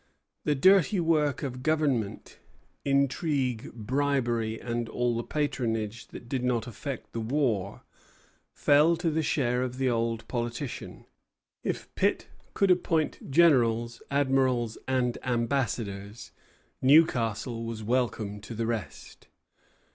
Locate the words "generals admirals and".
13.29-15.19